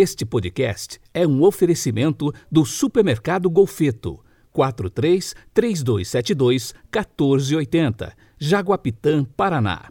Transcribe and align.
Este 0.00 0.24
podcast 0.24 1.00
é 1.12 1.26
um 1.26 1.42
oferecimento 1.42 2.32
do 2.48 2.64
Supermercado 2.64 3.50
Golfeto. 3.50 4.20
43 4.52 5.34
3272 5.52 6.72
1480, 6.84 8.16
Jaguapitã, 8.38 9.24
Paraná. 9.24 9.90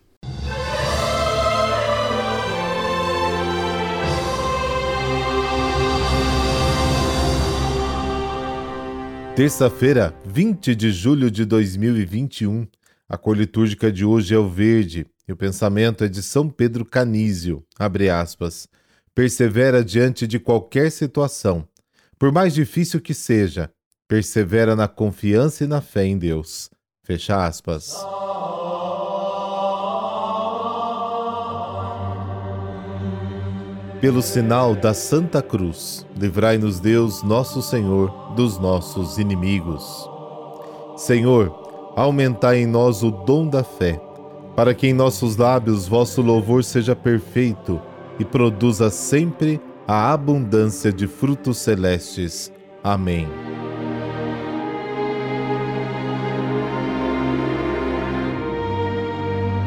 Terça-feira, 9.35 10.15
20 10.25 10.73
de 10.73 10.89
julho 10.89 11.29
de 11.29 11.43
2021. 11.43 12.65
A 13.09 13.17
cor 13.17 13.35
litúrgica 13.35 13.91
de 13.91 14.05
hoje 14.05 14.33
é 14.33 14.37
o 14.37 14.47
verde 14.47 15.05
e 15.27 15.33
o 15.33 15.35
pensamento 15.35 16.05
é 16.05 16.07
de 16.07 16.23
São 16.23 16.49
Pedro 16.49 16.85
Canísio. 16.85 17.61
Abre 17.77 18.09
aspas. 18.09 18.69
Persevera 19.17 19.83
diante 19.83 20.27
de 20.27 20.37
qualquer 20.37 20.91
situação, 20.91 21.67
por 22.19 22.31
mais 22.31 22.53
difícil 22.53 23.01
que 23.01 23.15
seja, 23.15 23.67
persevera 24.07 24.75
na 24.75 24.87
confiança 24.87 25.63
e 25.63 25.67
na 25.67 25.81
fé 25.81 26.05
em 26.05 26.19
Deus. 26.19 26.69
Fecha 27.03 27.43
aspas. 27.43 27.95
Pelo 33.99 34.21
sinal 34.21 34.75
da 34.75 34.93
Santa 34.93 35.41
Cruz, 35.41 36.05
livrai-nos 36.15 36.79
Deus, 36.79 37.23
nosso 37.23 37.63
Senhor, 37.63 38.35
dos 38.35 38.59
nossos 38.59 39.17
inimigos. 39.17 40.07
Senhor, 40.95 41.93
aumentai 41.95 42.59
em 42.59 42.67
nós 42.67 43.01
o 43.01 43.09
dom 43.09 43.47
da 43.47 43.63
fé, 43.63 43.99
para 44.55 44.75
que 44.75 44.85
em 44.85 44.93
nossos 44.93 45.37
lábios 45.37 45.87
vosso 45.87 46.21
louvor 46.21 46.63
seja 46.63 46.95
perfeito 46.95 47.81
e 48.19 48.25
produza 48.25 48.89
sempre 48.89 49.59
a 49.87 50.11
abundância 50.11 50.91
de 50.91 51.07
frutos 51.07 51.57
celestes. 51.57 52.51
Amém. 52.83 53.27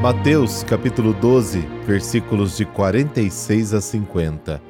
Mateus 0.02 0.62
capítulo 0.62 1.12
12, 1.12 1.60
versículos 1.86 2.56
de 2.56 2.64
46 2.64 3.74
a 3.74 3.80
50. 3.82 4.62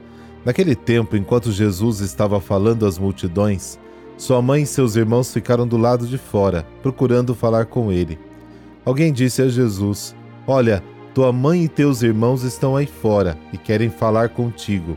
Naquele 0.45 0.75
tempo, 0.75 1.17
enquanto 1.17 1.53
Jesus 1.53 2.01
estava 2.01 2.41
falando 2.41 2.85
às 2.85 2.99
multidões, 2.99 3.79
sua 4.17 4.43
mãe 4.43 4.63
e 4.63 4.67
seus 4.67 4.97
irmãos 4.97 5.33
ficaram 5.33 5.67
do 5.67 5.77
lado 5.77 6.07
de 6.07 6.19
fora, 6.19 6.67
procurando 6.83 7.35
falar 7.35 7.67
com 7.67 7.93
ele. 7.93 8.19
Alguém 8.85 9.13
disse 9.13 9.41
a 9.41 9.49
Jesus: 9.49 10.17
Olha, 10.47 10.83
tua 11.15 11.33
mãe 11.33 11.65
e 11.65 11.69
teus 11.69 12.03
irmãos 12.03 12.43
estão 12.43 12.77
aí 12.77 12.87
fora 12.87 13.39
e 13.53 13.59
querem 13.59 13.91
falar 13.91 14.31
contigo. 14.31 14.97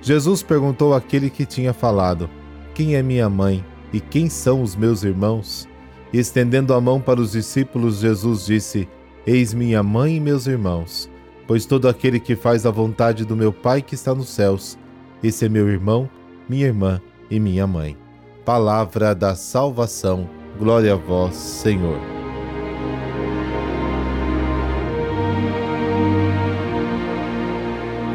Jesus 0.00 0.42
perguntou 0.42 0.94
àquele 0.94 1.30
que 1.30 1.46
tinha 1.46 1.72
falado: 1.72 2.28
Quem 2.74 2.94
é 2.94 3.02
minha 3.02 3.28
mãe 3.28 3.64
e 3.92 4.00
quem 4.00 4.28
são 4.28 4.62
os 4.62 4.76
meus 4.76 5.02
irmãos? 5.02 5.68
E 6.12 6.18
estendendo 6.18 6.72
a 6.72 6.80
mão 6.80 7.00
para 7.00 7.20
os 7.20 7.32
discípulos, 7.32 7.98
Jesus 7.98 8.46
disse: 8.46 8.88
Eis 9.26 9.52
minha 9.52 9.82
mãe 9.82 10.16
e 10.16 10.20
meus 10.20 10.46
irmãos, 10.46 11.10
pois 11.46 11.66
todo 11.66 11.88
aquele 11.88 12.20
que 12.20 12.36
faz 12.36 12.64
a 12.64 12.70
vontade 12.70 13.24
do 13.24 13.36
meu 13.36 13.52
Pai 13.52 13.82
que 13.82 13.94
está 13.94 14.14
nos 14.14 14.28
céus, 14.28 14.78
esse 15.22 15.44
é 15.44 15.48
meu 15.48 15.68
irmão, 15.68 16.08
minha 16.48 16.66
irmã 16.66 17.00
e 17.30 17.38
minha 17.40 17.66
mãe. 17.66 17.96
Palavra 18.44 19.14
da 19.14 19.34
salvação. 19.34 20.28
Glória 20.58 20.94
a 20.94 20.96
vós, 20.96 21.34
Senhor. 21.34 22.17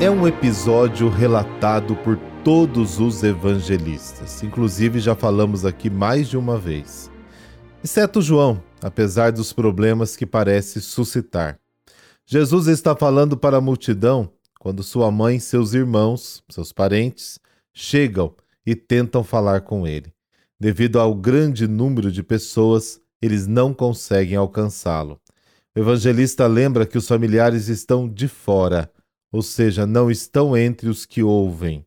É 0.04 0.12
um 0.12 0.28
episódio 0.28 1.08
relatado 1.08 1.96
por 1.96 2.18
todos 2.44 3.00
os 3.00 3.24
evangelistas. 3.24 4.44
Inclusive, 4.44 5.00
já 5.00 5.16
falamos 5.16 5.64
aqui 5.64 5.90
mais 5.90 6.28
de 6.28 6.36
uma 6.36 6.58
vez. 6.58 7.10
Exceto 7.82 8.22
João, 8.22 8.62
apesar 8.82 9.32
dos 9.32 9.54
problemas 9.54 10.18
que 10.18 10.26
parece 10.26 10.82
suscitar. 10.82 11.58
Jesus 12.26 12.68
está 12.68 12.94
falando 12.94 13.38
para 13.38 13.56
a 13.56 13.62
multidão 13.62 14.30
quando 14.60 14.84
sua 14.84 15.10
mãe 15.10 15.40
seus 15.40 15.74
irmãos, 15.74 16.44
seus 16.50 16.74
parentes, 16.74 17.40
chegam 17.74 18.36
e 18.66 18.76
tentam 18.76 19.24
falar 19.24 19.62
com 19.62 19.88
ele. 19.88 20.14
Devido 20.60 21.00
ao 21.00 21.16
grande 21.16 21.66
número 21.66 22.12
de 22.12 22.22
pessoas, 22.22 23.00
eles 23.22 23.48
não 23.48 23.74
conseguem 23.74 24.36
alcançá-lo. 24.36 25.18
O 25.74 25.80
evangelista 25.80 26.46
lembra 26.46 26.86
que 26.86 26.98
os 26.98 27.08
familiares 27.08 27.70
estão 27.70 28.06
de 28.06 28.28
fora 28.28 28.92
ou 29.34 29.42
seja, 29.42 29.88
não 29.88 30.12
estão 30.12 30.56
entre 30.56 30.88
os 30.88 31.08
que 31.08 31.24
ouvem. 31.24 31.84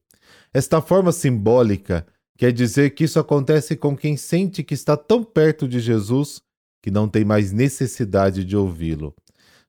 Esta 0.52 0.82
forma 0.82 1.12
simbólica 1.12 2.04
quer 2.36 2.52
dizer 2.52 2.90
que 2.90 3.04
isso 3.04 3.20
acontece 3.20 3.76
com 3.76 3.96
quem 3.96 4.16
sente 4.16 4.64
que 4.64 4.74
está 4.74 4.96
tão 4.96 5.22
perto 5.22 5.68
de 5.68 5.78
Jesus 5.78 6.42
que 6.82 6.90
não 6.90 7.08
tem 7.08 7.24
mais 7.24 7.52
necessidade 7.52 8.44
de 8.44 8.56
ouvi-lo. 8.56 9.14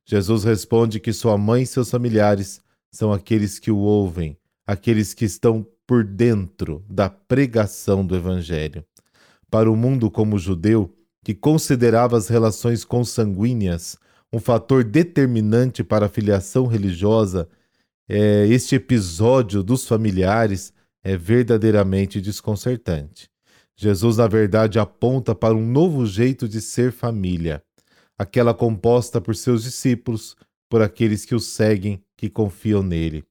Jesus 0.04 0.44
responde 0.44 1.00
que 1.00 1.14
sua 1.14 1.38
mãe 1.38 1.64
e 1.64 1.68
seus 1.68 1.92
familiares 1.92 2.62
são 2.92 3.14
aqueles 3.14 3.60
que 3.60 3.70
o 3.70 3.78
ouvem, 3.78 4.36
aqueles 4.66 5.14
que 5.14 5.26
estão 5.26 5.66
por 5.86 6.04
dentro 6.04 6.84
da 6.90 7.10
pregação 7.10 8.04
do 8.04 8.16
Evangelho. 8.16 8.84
Para 9.52 9.72
o 9.72 9.76
mundo 9.76 10.10
como 10.10 10.40
judeu, 10.40 10.92
que 11.24 11.36
considerava 11.36 12.18
as 12.18 12.28
relações 12.28 12.84
consanguíneas 12.84 13.98
um 14.32 14.40
fator 14.40 14.84
determinante 14.84 15.84
para 15.84 16.08
a 16.08 16.10
filiação 16.10 16.66
religiosa 16.66 17.48
é, 18.08 18.48
este 18.48 18.76
episódio 18.76 19.62
dos 19.62 19.88
familiares 19.88 20.74
é 21.04 21.18
verdadeiramente 21.18 22.22
desconcertante. 22.22 23.30
Jesus, 23.76 24.18
na 24.18 24.28
verdade, 24.28 24.80
aponta 24.80 25.36
para 25.36 25.54
um 25.54 25.66
novo 25.66 26.06
jeito 26.06 26.48
de 26.48 26.62
ser 26.62 26.92
família, 26.92 27.62
aquela 28.18 28.54
composta 28.54 29.22
por 29.22 29.36
seus 29.36 29.64
discípulos, 29.64 30.36
por 30.70 30.82
aqueles 30.82 31.26
que 31.26 31.36
o 31.36 31.40
seguem, 31.40 32.04
que 32.16 32.30
confiam 32.30 32.82
nele. 32.82 33.24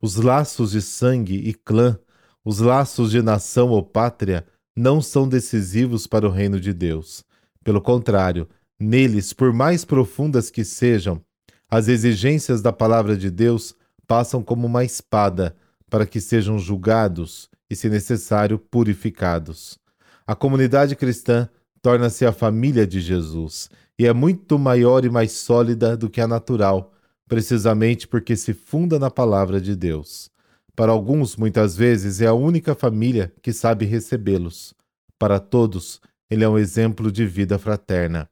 Os 0.00 0.16
laços 0.16 0.72
de 0.72 0.82
sangue 0.82 1.36
e 1.36 1.54
clã, 1.54 1.98
os 2.44 2.58
laços 2.58 3.12
de 3.12 3.22
nação 3.22 3.68
ou 3.70 3.82
pátria, 3.82 4.44
não 4.76 5.00
são 5.00 5.28
decisivos 5.28 6.06
para 6.06 6.26
o 6.26 6.30
reino 6.30 6.58
de 6.58 6.72
Deus. 6.72 7.24
Pelo 7.62 7.80
contrário, 7.80 8.48
neles, 8.80 9.32
por 9.32 9.52
mais 9.52 9.84
profundas 9.84 10.50
que 10.50 10.64
sejam, 10.64 11.22
as 11.70 11.86
exigências 11.86 12.60
da 12.60 12.72
palavra 12.72 13.16
de 13.16 13.30
Deus 13.30 13.74
passam 14.12 14.42
como 14.42 14.66
uma 14.66 14.84
espada 14.84 15.56
para 15.88 16.04
que 16.04 16.20
sejam 16.20 16.58
julgados 16.58 17.48
e, 17.70 17.74
se 17.74 17.88
necessário, 17.88 18.58
purificados. 18.58 19.78
A 20.26 20.34
comunidade 20.34 20.94
cristã 20.94 21.48
torna-se 21.80 22.26
a 22.26 22.30
família 22.30 22.86
de 22.86 23.00
Jesus 23.00 23.70
e 23.98 24.06
é 24.06 24.12
muito 24.12 24.58
maior 24.58 25.06
e 25.06 25.08
mais 25.08 25.32
sólida 25.32 25.96
do 25.96 26.10
que 26.10 26.20
a 26.20 26.28
natural, 26.28 26.92
precisamente 27.26 28.06
porque 28.06 28.36
se 28.36 28.52
funda 28.52 28.98
na 28.98 29.10
palavra 29.10 29.58
de 29.58 29.74
Deus. 29.74 30.30
Para 30.76 30.92
alguns, 30.92 31.34
muitas 31.34 31.74
vezes, 31.74 32.20
é 32.20 32.26
a 32.26 32.34
única 32.34 32.74
família 32.74 33.32
que 33.40 33.50
sabe 33.50 33.86
recebê-los. 33.86 34.74
Para 35.18 35.40
todos, 35.40 36.02
ele 36.28 36.44
é 36.44 36.48
um 36.50 36.58
exemplo 36.58 37.10
de 37.10 37.24
vida 37.24 37.58
fraterna. 37.58 38.28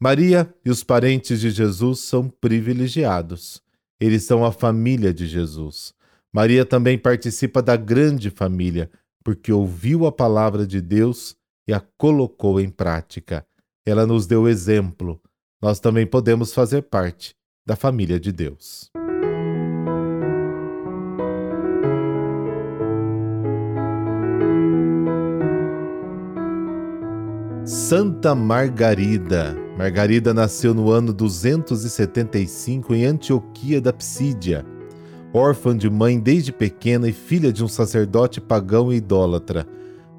Maria 0.00 0.52
e 0.64 0.68
os 0.68 0.82
parentes 0.82 1.40
de 1.40 1.50
Jesus 1.50 2.00
são 2.00 2.28
privilegiados. 2.28 3.64
Eles 4.00 4.24
são 4.24 4.44
a 4.44 4.52
família 4.52 5.12
de 5.12 5.26
Jesus. 5.26 5.94
Maria 6.32 6.66
também 6.66 6.98
participa 6.98 7.62
da 7.62 7.76
grande 7.76 8.30
família, 8.30 8.90
porque 9.24 9.50
ouviu 9.50 10.06
a 10.06 10.12
palavra 10.12 10.66
de 10.66 10.80
Deus 10.80 11.36
e 11.66 11.72
a 11.72 11.80
colocou 11.96 12.60
em 12.60 12.68
prática. 12.68 13.46
Ela 13.86 14.06
nos 14.06 14.26
deu 14.26 14.46
exemplo. 14.46 15.20
Nós 15.62 15.80
também 15.80 16.06
podemos 16.06 16.52
fazer 16.52 16.82
parte 16.82 17.34
da 17.66 17.74
família 17.74 18.20
de 18.20 18.30
Deus. 18.32 18.90
Santa 27.64 28.34
Margarida 28.34 29.65
Margarida 29.76 30.32
nasceu 30.32 30.72
no 30.72 30.90
ano 30.90 31.12
275 31.12 32.94
em 32.94 33.04
Antioquia 33.04 33.78
da 33.78 33.92
Psídia. 33.92 34.64
Órfã 35.34 35.76
de 35.76 35.90
mãe 35.90 36.18
desde 36.18 36.50
pequena 36.50 37.06
e 37.10 37.12
filha 37.12 37.52
de 37.52 37.62
um 37.62 37.68
sacerdote 37.68 38.40
pagão 38.40 38.90
e 38.90 38.96
idólatra, 38.96 39.66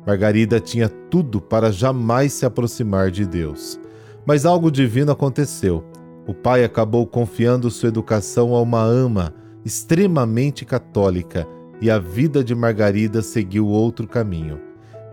Margarida 0.06 0.60
tinha 0.60 0.88
tudo 0.88 1.42
para 1.42 1.72
jamais 1.72 2.34
se 2.34 2.46
aproximar 2.46 3.10
de 3.10 3.26
Deus. 3.26 3.80
Mas 4.28 4.46
algo 4.46 4.70
divino 4.70 5.12
aconteceu. 5.12 5.84
O 6.28 6.36
pai 6.36 6.64
acabou 6.64 7.08
confiando 7.08 7.72
sua 7.72 7.90
educação 7.90 8.54
a 8.54 8.62
uma 8.62 8.84
ama 8.84 9.34
extremamente 9.66 10.66
católica 10.66 11.48
e 11.82 11.90
a 11.90 11.98
vida 11.98 12.44
de 12.44 12.54
Margarida 12.54 13.24
seguiu 13.24 13.68
outro 13.68 14.08
caminho. 14.08 14.62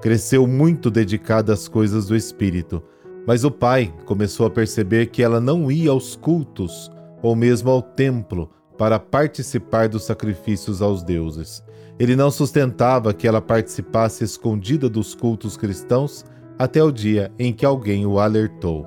Cresceu 0.02 0.46
muito 0.46 0.90
dedicada 0.90 1.54
às 1.54 1.66
coisas 1.66 2.06
do 2.06 2.14
espírito 2.14 2.82
mas 3.26 3.44
o 3.44 3.50
pai 3.50 3.92
começou 4.04 4.46
a 4.46 4.50
perceber 4.50 5.06
que 5.06 5.22
ela 5.22 5.40
não 5.40 5.70
ia 5.70 5.90
aos 5.90 6.16
cultos 6.16 6.90
ou 7.22 7.34
mesmo 7.34 7.70
ao 7.70 7.80
templo 7.80 8.50
para 8.76 8.98
participar 8.98 9.88
dos 9.88 10.04
sacrifícios 10.04 10.82
aos 10.82 11.02
deuses. 11.02 11.62
Ele 11.98 12.16
não 12.16 12.30
sustentava 12.30 13.14
que 13.14 13.26
ela 13.26 13.40
participasse 13.40 14.24
escondida 14.24 14.88
dos 14.88 15.14
cultos 15.14 15.56
cristãos 15.56 16.24
até 16.58 16.82
o 16.82 16.90
dia 16.90 17.32
em 17.38 17.52
que 17.52 17.64
alguém 17.64 18.04
o 18.04 18.18
alertou. 18.18 18.86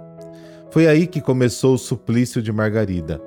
Foi 0.69 0.88
aí 0.88 1.07
que 1.07 1.22
começou 1.22 1.75
o 1.75 1.78
suplício 1.78 2.42
de 2.42 2.51
Margarida. 2.51 3.22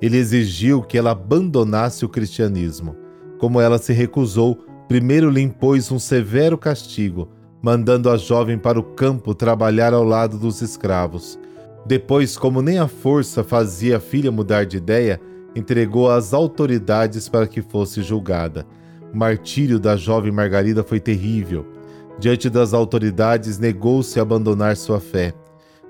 Ele 0.00 0.16
exigiu 0.16 0.82
que 0.82 0.96
ela 0.96 1.10
abandonasse 1.10 2.04
o 2.04 2.08
cristianismo. 2.08 2.96
Como 3.38 3.60
ela 3.60 3.78
se 3.78 3.92
recusou, 3.92 4.56
primeiro 4.88 5.30
lhe 5.30 5.40
impôs 5.40 5.92
um 5.92 5.98
severo 5.98 6.56
castigo, 6.56 7.28
mandando 7.62 8.08
a 8.08 8.16
jovem 8.16 8.58
para 8.58 8.78
o 8.78 8.82
campo 8.82 9.34
trabalhar 9.34 9.92
ao 9.92 10.04
lado 10.04 10.38
dos 10.38 10.62
escravos. 10.62 11.38
Depois, 11.86 12.36
como 12.36 12.62
nem 12.62 12.78
a 12.78 12.86
força 12.88 13.42
fazia 13.42 13.96
a 13.96 14.00
filha 14.00 14.30
mudar 14.30 14.64
de 14.64 14.76
ideia, 14.76 15.20
entregou 15.54 16.10
às 16.10 16.32
autoridades 16.32 17.28
para 17.28 17.46
que 17.46 17.62
fosse 17.62 18.02
julgada. 18.02 18.66
O 19.12 19.16
martírio 19.16 19.78
da 19.78 19.96
jovem 19.96 20.30
Margarida 20.30 20.84
foi 20.84 21.00
terrível. 21.00 21.66
Diante 22.18 22.50
das 22.50 22.74
autoridades, 22.74 23.58
negou-se 23.58 24.18
a 24.18 24.22
abandonar 24.22 24.76
sua 24.76 25.00
fé. 25.00 25.32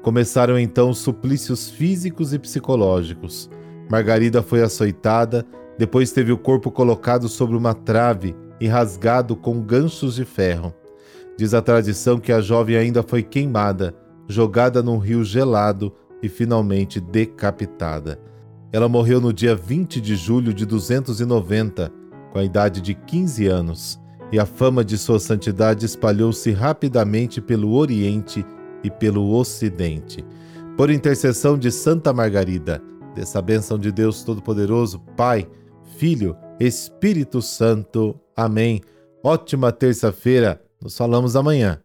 Começaram 0.03 0.59
então 0.59 0.95
suplícios 0.95 1.69
físicos 1.69 2.33
e 2.33 2.39
psicológicos. 2.39 3.51
Margarida 3.91 4.43
foi 4.43 4.63
açoitada, 4.63 5.45
depois 5.77 6.13
teve 6.13 6.31
o 6.31 6.39
corpo 6.39 6.71
colocado 6.71 7.29
sobre 7.29 7.57
uma 7.57 7.75
trave 7.75 8.37
e 8.61 8.67
rasgado 8.67 9.35
com 9.35 9.61
ganchos 9.61 10.15
de 10.15 10.25
ferro. 10.25 10.73
Diz 11.39 11.55
a 11.55 11.63
tradição 11.63 12.19
que 12.19 12.33
a 12.33 12.41
jovem 12.41 12.75
ainda 12.75 13.01
foi 13.01 13.23
queimada, 13.23 13.95
jogada 14.29 14.83
num 14.83 14.99
rio 14.99 15.23
gelado 15.23 15.95
e 16.21 16.29
finalmente 16.29 16.99
decapitada. 16.99 18.19
Ela 18.73 18.89
morreu 18.89 19.21
no 19.21 19.33
dia 19.33 19.55
20 19.55 20.01
de 20.01 20.17
julho 20.17 20.53
de 20.53 20.67
290, 20.67 21.93
com 22.33 22.41
a 22.41 22.45
idade 22.45 22.81
de 22.81 22.93
15 22.93 23.47
anos, 23.47 24.01
e 24.33 24.39
a 24.41 24.45
fama 24.45 24.85
de 24.85 24.99
sua 24.99 25.21
santidade 25.21 25.87
espalhou-se 25.87 26.51
rapidamente 26.51 27.41
pelo 27.41 27.73
Oriente 27.73 28.45
e 28.83 28.91
pelo 28.91 29.33
Ocidente. 29.33 30.25
Por 30.77 30.91
intercessão 30.91 31.57
de 31.57 31.71
Santa 31.71 32.13
Margarida, 32.13 32.83
dessa 33.15 33.41
bênção 33.41 33.79
de 33.79 33.93
Deus 33.93 34.25
Todo-Poderoso, 34.25 34.99
Pai, 35.17 35.47
Filho, 35.97 36.37
Espírito 36.59 37.41
Santo. 37.41 38.19
Amém. 38.37 38.81
Ótima 39.23 39.71
terça-feira. 39.71 40.61
Nos 40.81 40.97
falamos 40.97 41.35
amanhã. 41.35 41.83